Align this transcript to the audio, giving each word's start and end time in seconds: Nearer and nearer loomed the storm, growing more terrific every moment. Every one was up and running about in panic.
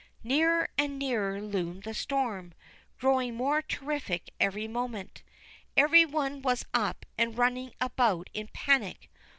Nearer 0.23 0.67
and 0.79 0.97
nearer 0.97 1.39
loomed 1.39 1.83
the 1.83 1.93
storm, 1.93 2.55
growing 2.97 3.35
more 3.35 3.61
terrific 3.61 4.31
every 4.39 4.67
moment. 4.67 5.21
Every 5.77 6.05
one 6.07 6.41
was 6.41 6.65
up 6.73 7.05
and 7.19 7.37
running 7.37 7.73
about 7.79 8.27
in 8.33 8.47
panic. 8.47 9.11